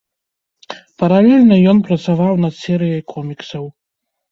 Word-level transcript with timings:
Паралельна 1.03 1.55
ён 1.75 1.83
працаваў 1.89 2.33
над 2.47 2.53
серыяй 2.63 3.01
коміксаў. 3.17 3.73